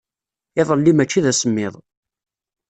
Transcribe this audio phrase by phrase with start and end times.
[0.59, 1.75] Iḍelli maci d asemmiḍ.